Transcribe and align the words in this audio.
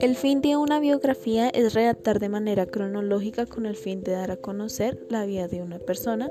El 0.00 0.14
fin 0.14 0.40
de 0.42 0.56
una 0.56 0.78
biografía 0.78 1.48
es 1.48 1.74
redactar 1.74 2.20
de 2.20 2.28
manera 2.28 2.66
cronológica 2.66 3.46
con 3.46 3.66
el 3.66 3.74
fin 3.74 4.04
de 4.04 4.12
dar 4.12 4.30
a 4.30 4.36
conocer 4.36 5.04
la 5.10 5.26
vida 5.26 5.48
de 5.48 5.60
una 5.60 5.80
persona, 5.80 6.30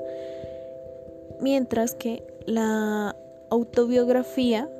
mientras 1.40 1.94
que 1.94 2.22
la 2.46 3.14
autobiografía 3.50 4.70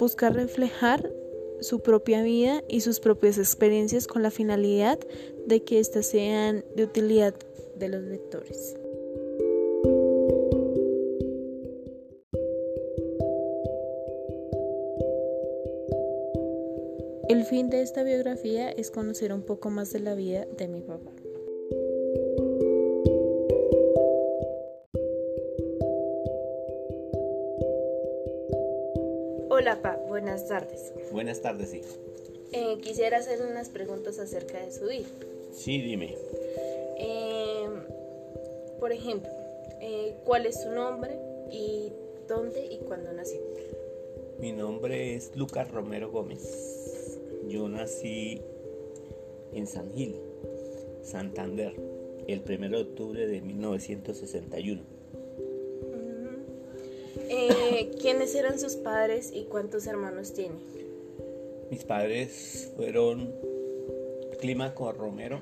busca 0.00 0.30
reflejar 0.30 1.12
su 1.60 1.80
propia 1.80 2.22
vida 2.22 2.64
y 2.68 2.80
sus 2.80 2.98
propias 2.98 3.38
experiencias 3.38 4.08
con 4.08 4.24
la 4.24 4.32
finalidad 4.32 4.98
de 5.46 5.62
que 5.62 5.78
éstas 5.78 6.06
sean 6.06 6.64
de 6.74 6.82
utilidad 6.82 7.34
de 7.76 7.88
los 7.88 8.02
lectores. 8.02 8.76
El 17.26 17.44
fin 17.44 17.70
de 17.70 17.80
esta 17.80 18.02
biografía 18.02 18.70
es 18.70 18.90
conocer 18.90 19.32
un 19.32 19.40
poco 19.42 19.70
más 19.70 19.92
de 19.92 20.00
la 20.00 20.14
vida 20.14 20.46
de 20.58 20.68
mi 20.68 20.82
papá. 20.82 21.10
Hola, 29.48 29.80
Pa, 29.80 29.96
buenas 30.06 30.46
tardes. 30.48 30.92
Buenas 31.12 31.40
tardes, 31.40 31.70
sí. 31.70 31.80
Eh, 32.52 32.76
quisiera 32.82 33.16
hacer 33.16 33.40
unas 33.40 33.70
preguntas 33.70 34.18
acerca 34.18 34.62
de 34.62 34.70
su 34.70 34.86
vida. 34.86 35.08
Sí, 35.50 35.80
dime. 35.80 36.16
Eh, 36.98 37.68
por 38.78 38.92
ejemplo, 38.92 39.30
eh, 39.80 40.14
¿cuál 40.24 40.44
es 40.44 40.62
su 40.62 40.70
nombre 40.70 41.18
y 41.50 41.90
dónde 42.28 42.66
y 42.66 42.78
cuándo 42.80 43.12
nació? 43.12 43.40
Mi 44.38 44.52
nombre 44.52 45.14
es 45.14 45.34
Lucas 45.36 45.70
Romero 45.70 46.10
Gómez. 46.10 46.93
Yo 47.48 47.68
nací 47.68 48.40
en 49.52 49.66
San 49.66 49.92
Gil, 49.92 50.16
Santander, 51.02 51.74
el 52.26 52.42
1 52.46 52.68
de 52.68 52.76
octubre 52.76 53.26
de 53.26 53.40
1961. 53.40 54.82
Eh, 57.28 57.90
¿Quiénes 58.00 58.34
eran 58.34 58.58
sus 58.58 58.74
padres 58.76 59.30
y 59.32 59.44
cuántos 59.44 59.86
hermanos 59.86 60.32
tiene? 60.32 60.56
Mis 61.70 61.84
padres 61.84 62.72
fueron 62.76 63.32
Clímaco 64.40 64.92
Romero 64.92 65.40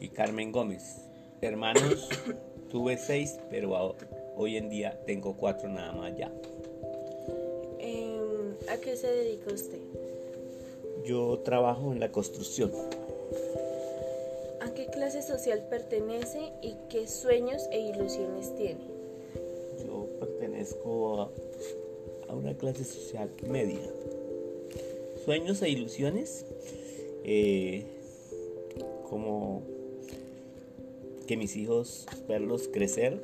y 0.00 0.08
Carmen 0.08 0.52
Gómez. 0.52 1.00
Hermanos, 1.40 2.08
tuve 2.70 2.98
seis, 2.98 3.38
pero 3.50 3.96
hoy 4.36 4.56
en 4.56 4.68
día 4.68 5.00
tengo 5.06 5.36
cuatro 5.36 5.68
nada 5.68 5.92
más 5.92 6.16
ya. 6.16 6.32
Em, 7.78 8.54
¿A 8.68 8.76
qué 8.78 8.96
se 8.96 9.08
dedica 9.08 9.52
usted? 9.52 9.80
Yo 11.04 11.38
trabajo 11.44 11.92
en 11.92 12.00
la 12.00 12.10
construcción. 12.10 12.72
¿A 14.60 14.72
qué 14.72 14.86
clase 14.86 15.22
social 15.22 15.66
pertenece 15.68 16.52
y 16.62 16.74
qué 16.88 17.06
sueños 17.06 17.68
e 17.70 17.80
ilusiones 17.80 18.54
tiene? 18.56 18.80
Yo 19.84 20.06
pertenezco 20.18 21.20
a, 21.20 21.30
a 22.28 22.34
una 22.34 22.54
clase 22.54 22.84
social 22.84 23.30
media. 23.46 23.80
Sueños 25.24 25.60
e 25.62 25.68
ilusiones, 25.68 26.46
eh, 27.24 27.84
como 29.08 29.62
que 31.26 31.36
mis 31.36 31.56
hijos, 31.56 32.06
verlos 32.28 32.68
crecer, 32.68 33.20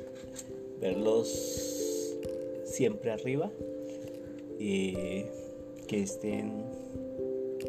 verlos 0.79 2.17
siempre 2.65 3.11
arriba, 3.11 3.51
y 4.59 5.23
que 5.87 6.01
estén 6.01 6.63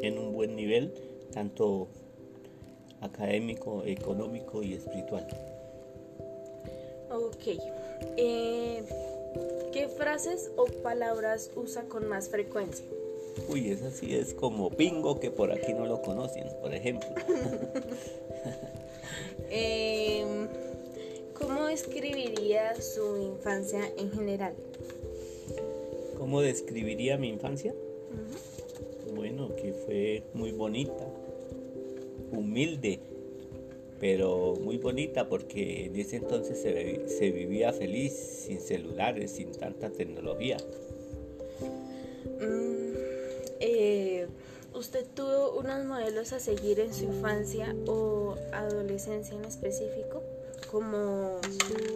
en 0.03 0.19
un 0.19 0.33
buen 0.33 0.55
nivel, 0.55 0.93
tanto 1.31 1.87
académico, 3.01 3.83
económico 3.85 4.61
y 4.61 4.73
espiritual. 4.73 5.25
Ok. 7.09 7.57
Eh, 8.17 8.83
¿Qué 9.71 9.87
frases 9.87 10.51
o 10.57 10.65
palabras 10.65 11.49
usa 11.55 11.83
con 11.83 12.07
más 12.07 12.29
frecuencia? 12.29 12.85
Uy, 13.49 13.71
esa 13.71 13.89
sí 13.89 14.13
es 14.13 14.33
como 14.33 14.69
bingo 14.69 15.19
que 15.19 15.31
por 15.31 15.51
aquí 15.51 15.73
no 15.73 15.85
lo 15.85 16.01
conocen, 16.01 16.47
por 16.61 16.73
ejemplo. 16.73 17.09
eh, 19.49 20.47
¿Cómo 21.33 21.65
describiría 21.65 22.79
su 22.79 23.17
infancia 23.17 23.81
en 23.97 24.11
general? 24.11 24.53
¿Cómo 26.17 26.41
describiría 26.41 27.17
mi 27.17 27.29
infancia? 27.29 27.73
Uh 27.73 28.15
-huh. 28.15 28.42
Fue 29.85 30.23
muy 30.33 30.51
bonita, 30.51 31.05
humilde, 32.31 32.99
pero 33.99 34.55
muy 34.61 34.77
bonita 34.77 35.29
porque 35.29 35.85
en 35.85 35.95
ese 35.95 36.17
entonces 36.17 36.61
se, 36.61 37.07
se 37.07 37.31
vivía 37.31 37.71
feliz, 37.71 38.13
sin 38.13 38.59
celulares, 38.59 39.31
sin 39.31 39.51
tanta 39.51 39.89
tecnología. 39.89 40.57
Mm, 42.39 42.93
eh, 43.59 44.27
¿Usted 44.73 45.05
tuvo 45.13 45.57
unos 45.59 45.85
modelos 45.85 46.33
a 46.33 46.39
seguir 46.39 46.79
en 46.79 46.93
su 46.93 47.05
infancia 47.05 47.75
o 47.85 48.35
adolescencia 48.51 49.35
en 49.35 49.45
específico? 49.45 50.23
Como 50.71 51.39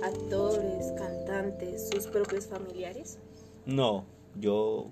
actores, 0.03 0.93
cantantes, 0.95 1.89
sus 1.89 2.05
propios 2.05 2.45
familiares? 2.45 3.17
No, 3.65 4.05
yo 4.39 4.91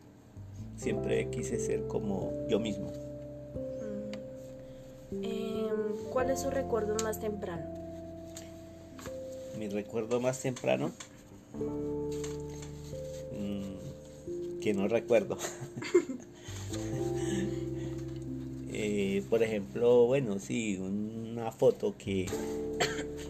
siempre 0.78 1.30
quise 1.30 1.59
ser 1.59 1.88
como 1.88 2.31
yo 2.47 2.59
mismo. 2.59 2.91
Mm. 5.12 5.24
Eh, 5.24 5.69
¿Cuál 6.12 6.31
es 6.31 6.41
su 6.41 6.50
recuerdo 6.50 6.96
más 7.03 7.19
temprano? 7.19 7.63
Mi 9.58 9.69
recuerdo 9.69 10.19
más 10.19 10.41
temprano, 10.41 10.91
mmm, 13.31 14.59
que 14.59 14.74
no 14.74 14.88
recuerdo. 14.88 15.38
eh, 18.74 19.24
por 19.30 19.44
ejemplo, 19.44 20.08
bueno, 20.08 20.40
sí, 20.40 20.78
una 20.78 21.52
foto 21.52 21.96
que, 21.97 22.25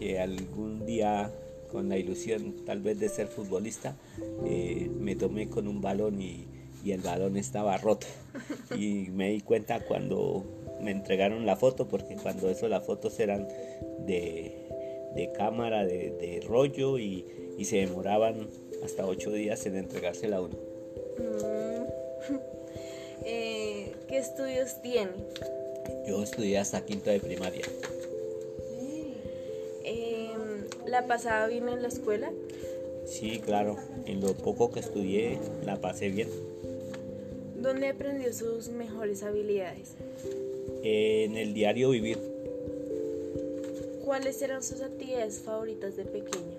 que 0.00 0.18
algún 0.18 0.84
día 0.84 1.30
con 1.70 1.88
la 1.88 1.98
ilusión 1.98 2.54
tal 2.64 2.80
vez 2.80 2.98
de 2.98 3.08
ser 3.08 3.28
futbolista, 3.28 3.96
eh, 4.46 4.90
me 4.98 5.14
tomé 5.14 5.48
con 5.48 5.68
un 5.68 5.80
balón 5.80 6.20
y, 6.20 6.46
y, 6.84 6.92
el 6.92 7.00
balón 7.00 7.36
estaba 7.36 7.76
roto. 7.78 8.06
Y 8.76 9.08
me 9.10 9.30
di 9.30 9.40
cuenta 9.40 9.80
cuando 9.80 10.44
me 10.80 10.90
entregaron 10.90 11.46
la 11.46 11.56
foto, 11.56 11.88
porque 11.88 12.16
cuando 12.16 12.50
eso 12.50 12.68
las 12.68 12.84
fotos 12.84 13.18
eran 13.20 13.48
de, 14.06 14.68
de 15.14 15.32
cámara, 15.36 15.84
de, 15.84 16.10
de 16.10 16.40
rollo 16.46 16.98
y, 16.98 17.24
y, 17.58 17.64
se 17.64 17.76
demoraban 17.76 18.48
hasta 18.84 19.06
ocho 19.06 19.32
días 19.32 19.64
en 19.66 19.76
entregársela 19.76 20.36
a 20.36 20.42
uno. 20.42 20.56
Mm. 21.18 22.32
eh, 23.24 23.92
¿Qué 24.08 24.18
estudios 24.18 24.80
tiene? 24.82 25.12
Yo 26.06 26.22
estudié 26.22 26.58
hasta 26.58 26.84
quinto 26.84 27.10
de 27.10 27.20
primaria. 27.20 27.64
Eh, 29.84 30.30
¿La 30.86 31.06
pasaba 31.06 31.46
bien 31.46 31.68
en 31.68 31.82
la 31.82 31.88
escuela? 31.88 32.30
Sí, 33.06 33.40
claro. 33.44 33.76
En 34.04 34.20
lo 34.20 34.34
poco 34.34 34.72
que 34.72 34.80
estudié 34.80 35.38
la 35.64 35.80
pasé 35.80 36.08
bien. 36.08 36.28
¿Dónde 37.66 37.88
aprendió 37.88 38.32
sus 38.32 38.68
mejores 38.68 39.24
habilidades? 39.24 39.96
En 40.84 41.36
el 41.36 41.52
diario 41.52 41.90
vivir. 41.90 42.16
¿Cuáles 44.04 44.40
eran 44.40 44.62
sus 44.62 44.82
actividades 44.82 45.40
favoritas 45.40 45.96
de 45.96 46.04
pequeño? 46.04 46.58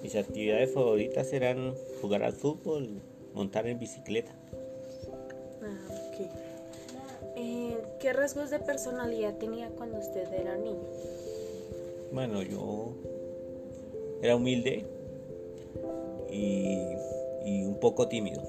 Mis 0.00 0.14
actividades 0.14 0.72
favoritas 0.72 1.32
eran 1.32 1.74
jugar 2.00 2.22
al 2.22 2.34
fútbol, 2.34 3.00
montar 3.34 3.66
en 3.66 3.80
bicicleta. 3.80 4.30
Ah, 5.60 5.88
ok. 5.88 6.26
Eh, 7.36 7.76
¿Qué 7.98 8.12
rasgos 8.12 8.50
de 8.50 8.60
personalidad 8.60 9.38
tenía 9.38 9.70
cuando 9.70 9.98
usted 9.98 10.32
era 10.32 10.56
niño? 10.56 10.86
Bueno, 12.12 12.42
yo 12.42 12.94
era 14.22 14.36
humilde 14.36 14.84
y, 16.30 16.78
y 17.44 17.64
un 17.64 17.80
poco 17.80 18.06
tímido. 18.06 18.40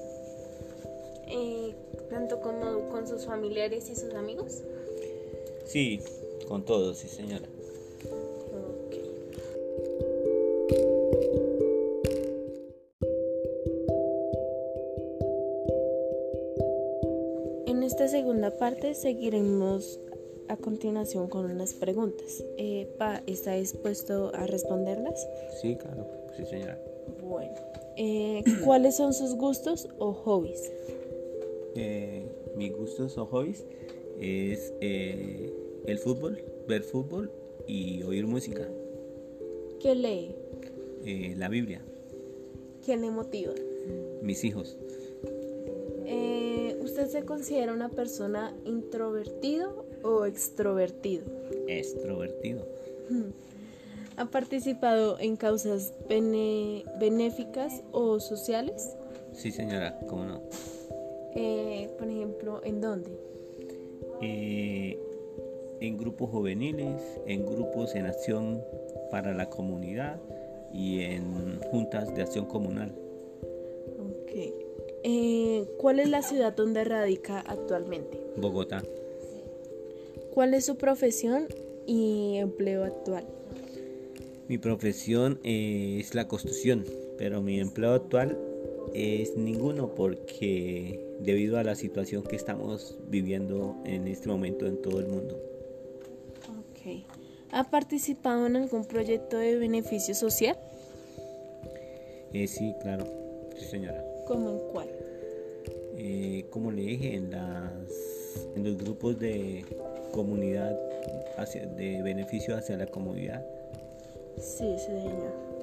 Eh, 1.28 1.74
¿Tanto 2.10 2.40
como 2.40 2.88
con 2.90 3.06
sus 3.06 3.26
familiares 3.26 3.88
y 3.90 3.94
sus 3.94 4.14
amigos? 4.14 4.62
Sí, 5.64 6.00
con 6.48 6.64
todos, 6.64 6.98
sí 6.98 7.08
señora. 7.08 7.46
En 17.66 17.82
esta 17.82 18.08
segunda 18.08 18.50
parte 18.58 18.94
seguiremos 18.94 19.98
a 20.48 20.56
continuación 20.56 21.28
con 21.28 21.46
unas 21.46 21.72
preguntas. 21.72 22.44
Eh, 22.58 22.86
pa, 22.98 23.22
¿está 23.26 23.54
dispuesto 23.54 24.30
a 24.34 24.46
responderlas? 24.46 25.26
Sí, 25.60 25.76
claro, 25.76 26.06
sí 26.36 26.44
señora. 26.44 26.78
Bueno, 27.22 27.54
eh, 27.96 28.42
¿cuáles 28.64 28.96
son 28.96 29.14
sus 29.14 29.34
gustos 29.34 29.88
o 29.98 30.12
hobbies? 30.12 30.70
Eh, 31.74 32.26
mis 32.56 32.72
gustos 32.74 33.16
o 33.18 33.26
hobbies, 33.26 33.64
es 34.20 34.72
eh, 34.80 35.52
el 35.86 35.98
fútbol, 35.98 36.38
ver 36.68 36.82
fútbol 36.82 37.30
y 37.66 38.02
oír 38.02 38.26
música. 38.26 38.68
¿Qué 39.80 39.94
lee? 39.94 40.34
Eh, 41.04 41.34
la 41.36 41.48
Biblia. 41.48 41.82
¿Quién 42.84 43.00
le 43.02 43.10
motiva? 43.10 43.52
Mis 44.22 44.44
hijos. 44.44 44.76
Eh, 46.04 46.76
¿Usted 46.82 47.06
se 47.08 47.24
considera 47.24 47.72
una 47.72 47.88
persona 47.88 48.54
introvertido 48.64 49.86
o 50.02 50.26
extrovertido? 50.26 51.24
Extrovertido. 51.68 52.66
¿Ha 54.16 54.26
participado 54.26 55.18
en 55.18 55.36
causas 55.36 55.94
bene- 56.08 56.84
benéficas 57.00 57.82
o 57.92 58.20
sociales? 58.20 58.90
Sí, 59.32 59.50
señora, 59.50 59.98
cómo 60.08 60.24
no. 60.24 60.42
Eh, 61.34 61.88
por 61.98 62.08
ejemplo, 62.08 62.60
¿en 62.64 62.80
dónde? 62.80 63.10
Eh, 64.20 64.98
en 65.80 65.98
grupos 65.98 66.30
juveniles, 66.30 67.00
en 67.26 67.44
grupos 67.44 67.94
en 67.94 68.06
acción 68.06 68.62
para 69.10 69.34
la 69.34 69.50
comunidad 69.50 70.20
y 70.72 71.00
en 71.00 71.60
juntas 71.70 72.14
de 72.14 72.22
acción 72.22 72.46
comunal. 72.46 72.94
Ok. 73.98 74.30
Eh, 75.04 75.64
¿Cuál 75.78 76.00
es 76.00 76.08
la 76.08 76.22
ciudad 76.22 76.54
donde 76.54 76.84
radica 76.84 77.40
actualmente? 77.40 78.20
Bogotá. 78.36 78.82
¿Cuál 80.32 80.54
es 80.54 80.64
su 80.64 80.76
profesión 80.76 81.48
y 81.86 82.36
empleo 82.36 82.84
actual? 82.84 83.24
Mi 84.48 84.58
profesión 84.58 85.40
es 85.42 86.14
la 86.14 86.28
construcción, 86.28 86.84
pero 87.18 87.42
mi 87.42 87.58
empleo 87.58 87.92
actual 87.92 88.38
es 88.94 89.36
ninguno 89.36 89.94
porque 89.94 91.00
debido 91.20 91.58
a 91.58 91.64
la 91.64 91.74
situación 91.74 92.22
que 92.22 92.36
estamos 92.36 92.98
viviendo 93.08 93.76
en 93.84 94.08
este 94.08 94.28
momento 94.28 94.66
en 94.66 94.80
todo 94.82 95.00
el 95.00 95.06
mundo. 95.06 95.40
Ok. 96.48 97.04
¿Ha 97.52 97.70
participado 97.70 98.46
en 98.46 98.56
algún 98.56 98.84
proyecto 98.84 99.38
de 99.38 99.56
beneficio 99.56 100.14
social? 100.14 100.56
Eh, 102.32 102.46
sí, 102.46 102.74
claro, 102.80 103.04
sí 103.56 103.66
señora. 103.66 104.02
¿Cómo 104.26 104.50
en 104.50 104.58
cuál? 104.72 104.88
Eh, 105.96 106.46
como 106.50 106.70
le 106.70 106.82
dije, 106.82 107.14
en, 107.14 107.30
las, 107.30 107.72
en 108.56 108.64
los 108.64 108.78
grupos 108.78 109.18
de 109.18 109.64
comunidad, 110.12 110.78
hacia, 111.36 111.66
de 111.66 112.02
beneficio 112.02 112.56
hacia 112.56 112.76
la 112.76 112.86
comunidad, 112.86 113.44
Sí, 114.38 114.78
señor. 114.78 115.61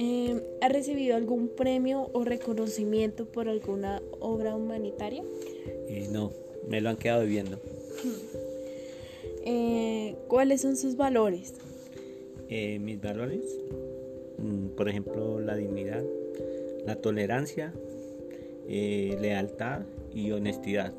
Eh, 0.00 0.40
¿Ha 0.62 0.68
recibido 0.68 1.16
algún 1.16 1.48
premio 1.48 2.08
o 2.12 2.22
reconocimiento 2.22 3.24
por 3.26 3.48
alguna 3.48 4.00
obra 4.20 4.54
humanitaria? 4.54 5.24
eh, 5.88 6.06
no, 6.12 6.30
me 6.68 6.80
lo 6.80 6.90
han 6.90 6.96
quedado 6.96 7.22
viviendo. 7.22 7.58
Eh, 9.44 10.14
¿Cuáles 10.28 10.60
son 10.60 10.76
sus 10.76 10.96
valores? 10.96 11.54
Eh, 12.48 12.78
mis 12.78 13.00
valores, 13.00 13.40
mm, 14.38 14.68
por 14.76 14.88
ejemplo, 14.88 15.40
la 15.40 15.56
dignidad, 15.56 16.04
la 16.86 16.94
tolerancia, 16.94 17.72
eh, 18.68 19.16
lealtad 19.20 19.82
y 20.14 20.30
honestidad. 20.30 20.92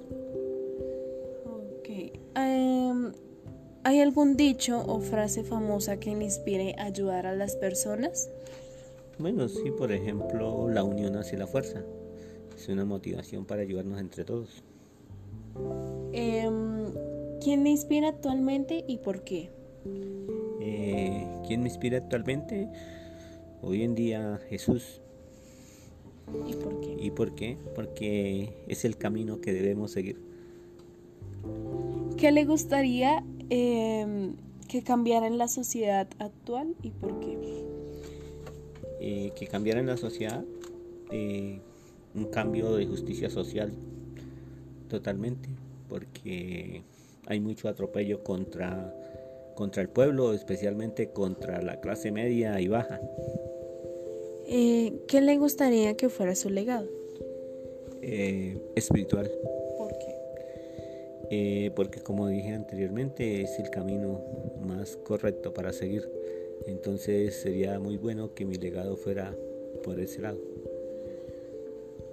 Ok. 1.46 1.90
Em, 2.36 3.13
¿Hay 3.86 4.01
algún 4.01 4.36
dicho 4.36 4.84
o 4.86 5.00
frase 5.00 5.44
famosa 5.44 6.01
que 6.01 6.13
le 6.13 6.25
inspire 6.25 6.75
a 6.78 6.86
ayudar 6.86 7.28
a 7.28 7.34
las 7.34 7.56
personas? 7.56 8.30
Bueno, 9.19 9.50
sí, 9.50 9.69
por 9.69 9.92
ejemplo, 9.92 10.69
la 10.69 10.83
unión 10.86 11.18
hace 11.18 11.38
la 11.38 11.45
fuerza. 11.45 11.83
Es 12.56 12.69
una 12.69 12.86
motivación 12.86 13.45
para 13.45 13.62
ayudarnos 13.62 14.00
entre 14.00 14.24
todos. 14.24 14.63
Em, 16.13 16.94
¿Quién 17.42 17.66
le 17.66 17.69
inspira 17.71 18.07
actualmente 18.07 18.86
y 18.88 18.98
por 18.98 19.25
qué? 19.25 19.51
Eh, 20.62 21.27
¿Quién 21.45 21.62
me 21.62 21.68
inspira 21.68 21.98
actualmente? 21.98 22.69
Hoy 23.62 23.83
en 23.83 23.94
día 23.94 24.39
Jesús. 24.50 25.01
¿Y 26.48 26.54
por 26.54 26.80
qué? 26.80 26.98
¿Y 26.98 27.12
por 27.12 27.36
qué? 27.36 27.57
Porque 27.75 28.54
es 28.69 28.86
el 28.86 28.98
camino 28.98 29.42
que 29.42 29.51
debemos 29.51 29.92
seguir. 29.92 30.18
¿Qué 32.15 32.31
le 32.31 32.45
gustaría 32.45 33.24
em, 33.50 34.36
que 34.69 34.81
cambiara 34.81 35.27
en 35.27 35.38
la 35.38 35.50
sociedad 35.50 36.07
actual 36.19 36.75
y 36.83 36.92
por 36.92 37.19
qué? 37.19 37.69
Eh, 39.01 39.31
que 39.36 39.48
cambiara 39.48 39.80
en 39.80 39.88
la 39.88 39.96
sociedad 39.96 40.44
eh, 41.12 41.62
un 42.13 42.25
cambio 42.25 42.75
de 42.75 42.86
justicia 42.86 43.30
social 43.30 43.72
totalmente, 44.90 45.48
porque 45.88 46.84
hay 47.25 47.40
mucho 47.40 47.69
atropello 47.69 48.24
contra, 48.24 48.94
contra 49.56 49.81
el 49.81 49.90
pueblo, 49.90 50.34
especialmente 50.34 51.12
contra 51.12 51.62
la 51.62 51.80
clase 51.80 52.12
media 52.12 52.60
y 52.60 52.68
baja. 52.68 53.00
Eh, 54.48 54.94
¿Qué 55.07 55.22
le 55.22 55.38
gustaría 55.38 55.96
que 55.96 56.10
fuera 56.10 56.36
su 56.36 56.50
legado? 56.50 56.88
Espiritual. 58.75 59.31
¿Por 59.78 59.98
qué? 59.98 60.19
Eh, 61.31 61.72
porque 61.75 62.01
como 62.01 62.28
dije 62.28 62.54
anteriormente 62.54 63.44
es 63.44 63.60
el 63.60 63.69
camino 63.69 64.19
más 64.66 64.98
correcto 64.98 65.54
para 65.54 65.72
seguir. 65.72 66.10
Entonces 66.66 67.36
sería 67.36 67.80
muy 67.80 67.98
bueno 67.98 68.34
que 68.34 68.46
mi 68.46 68.56
legado 68.56 68.96
fuera 68.96 69.36
por 69.84 70.00
ese 70.00 70.22
lado. 70.22 70.38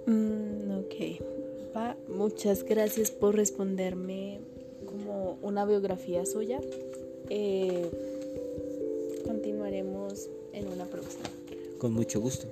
Mm, 0.05 0.79
ok. 0.79 1.73
Pa, 1.73 1.97
muchas 2.07 2.63
gracias 2.63 3.11
por 3.11 3.35
responderme 3.35 4.39
como 4.85 5.37
una 5.41 5.65
biografía 5.65 6.25
suya. 6.25 6.59
Eh, 7.29 7.89
continuaremos 9.25 10.29
en 10.53 10.67
una 10.69 10.85
próxima. 10.85 11.25
Con 11.77 11.93
mucho 11.93 12.19
gusto. 12.21 12.47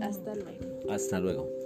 Hasta 0.00 0.34
luego. 0.34 0.90
Hasta 0.90 1.20
luego. 1.20 1.61